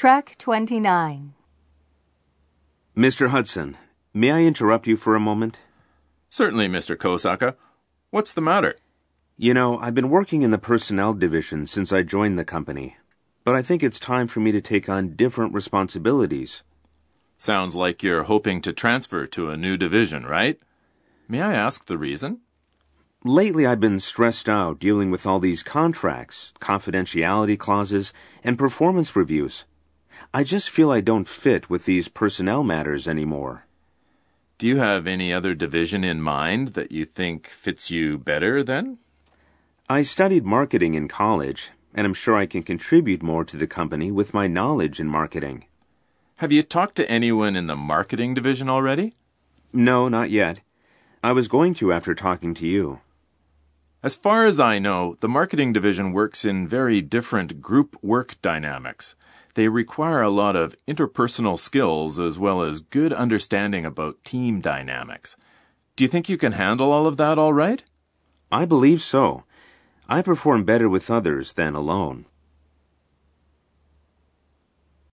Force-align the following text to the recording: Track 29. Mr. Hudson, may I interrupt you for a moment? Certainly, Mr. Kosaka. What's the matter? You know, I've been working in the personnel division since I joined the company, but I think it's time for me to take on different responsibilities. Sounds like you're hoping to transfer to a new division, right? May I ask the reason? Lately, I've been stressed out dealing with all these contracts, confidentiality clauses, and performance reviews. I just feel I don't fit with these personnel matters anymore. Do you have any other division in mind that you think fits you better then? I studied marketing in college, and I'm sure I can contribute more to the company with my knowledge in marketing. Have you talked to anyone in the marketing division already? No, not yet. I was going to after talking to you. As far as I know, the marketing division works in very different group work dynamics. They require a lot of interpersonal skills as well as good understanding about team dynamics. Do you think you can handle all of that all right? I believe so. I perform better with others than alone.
Track 0.00 0.36
29. 0.38 1.34
Mr. 2.96 3.28
Hudson, 3.28 3.76
may 4.14 4.30
I 4.30 4.44
interrupt 4.44 4.86
you 4.86 4.96
for 4.96 5.14
a 5.14 5.20
moment? 5.20 5.60
Certainly, 6.30 6.68
Mr. 6.68 6.96
Kosaka. 6.96 7.54
What's 8.08 8.32
the 8.32 8.40
matter? 8.40 8.76
You 9.36 9.52
know, 9.52 9.76
I've 9.76 9.94
been 9.94 10.08
working 10.08 10.40
in 10.40 10.52
the 10.52 10.56
personnel 10.56 11.12
division 11.12 11.66
since 11.66 11.92
I 11.92 12.00
joined 12.02 12.38
the 12.38 12.46
company, 12.46 12.96
but 13.44 13.54
I 13.54 13.60
think 13.60 13.82
it's 13.82 14.00
time 14.00 14.26
for 14.26 14.40
me 14.40 14.52
to 14.52 14.62
take 14.62 14.88
on 14.88 15.16
different 15.16 15.52
responsibilities. 15.52 16.62
Sounds 17.36 17.76
like 17.76 18.02
you're 18.02 18.22
hoping 18.22 18.62
to 18.62 18.72
transfer 18.72 19.26
to 19.26 19.50
a 19.50 19.56
new 19.58 19.76
division, 19.76 20.24
right? 20.24 20.58
May 21.28 21.42
I 21.42 21.52
ask 21.52 21.84
the 21.84 21.98
reason? 21.98 22.40
Lately, 23.22 23.66
I've 23.66 23.80
been 23.80 24.00
stressed 24.00 24.48
out 24.48 24.78
dealing 24.78 25.10
with 25.10 25.26
all 25.26 25.40
these 25.40 25.62
contracts, 25.62 26.54
confidentiality 26.58 27.58
clauses, 27.58 28.14
and 28.42 28.58
performance 28.58 29.14
reviews. 29.14 29.66
I 30.32 30.44
just 30.44 30.70
feel 30.70 30.90
I 30.90 31.00
don't 31.00 31.28
fit 31.28 31.70
with 31.70 31.84
these 31.84 32.08
personnel 32.08 32.64
matters 32.64 33.08
anymore. 33.08 33.66
Do 34.58 34.66
you 34.66 34.76
have 34.76 35.06
any 35.06 35.32
other 35.32 35.54
division 35.54 36.04
in 36.04 36.20
mind 36.20 36.68
that 36.68 36.92
you 36.92 37.04
think 37.04 37.46
fits 37.46 37.90
you 37.90 38.18
better 38.18 38.62
then? 38.62 38.98
I 39.88 40.02
studied 40.02 40.44
marketing 40.44 40.94
in 40.94 41.08
college, 41.08 41.70
and 41.94 42.06
I'm 42.06 42.14
sure 42.14 42.36
I 42.36 42.46
can 42.46 42.62
contribute 42.62 43.22
more 43.22 43.44
to 43.44 43.56
the 43.56 43.66
company 43.66 44.12
with 44.12 44.34
my 44.34 44.46
knowledge 44.46 45.00
in 45.00 45.08
marketing. 45.08 45.64
Have 46.36 46.52
you 46.52 46.62
talked 46.62 46.94
to 46.96 47.10
anyone 47.10 47.56
in 47.56 47.66
the 47.66 47.76
marketing 47.76 48.34
division 48.34 48.68
already? 48.68 49.14
No, 49.72 50.08
not 50.08 50.30
yet. 50.30 50.60
I 51.22 51.32
was 51.32 51.48
going 51.48 51.74
to 51.74 51.92
after 51.92 52.14
talking 52.14 52.54
to 52.54 52.66
you. 52.66 53.00
As 54.02 54.14
far 54.14 54.46
as 54.46 54.58
I 54.58 54.78
know, 54.78 55.14
the 55.20 55.28
marketing 55.28 55.74
division 55.74 56.12
works 56.12 56.42
in 56.42 56.66
very 56.66 57.02
different 57.02 57.60
group 57.60 57.96
work 58.02 58.40
dynamics. 58.40 59.14
They 59.54 59.68
require 59.68 60.22
a 60.22 60.30
lot 60.30 60.56
of 60.56 60.74
interpersonal 60.88 61.58
skills 61.58 62.18
as 62.18 62.38
well 62.38 62.62
as 62.62 62.80
good 62.80 63.12
understanding 63.12 63.84
about 63.84 64.24
team 64.24 64.62
dynamics. 64.62 65.36
Do 65.96 66.04
you 66.04 66.08
think 66.08 66.30
you 66.30 66.38
can 66.38 66.52
handle 66.52 66.92
all 66.92 67.06
of 67.06 67.18
that 67.18 67.38
all 67.38 67.52
right? 67.52 67.84
I 68.50 68.64
believe 68.64 69.02
so. 69.02 69.44
I 70.08 70.22
perform 70.22 70.64
better 70.64 70.88
with 70.88 71.10
others 71.10 71.52
than 71.52 71.74
alone. 71.74 72.24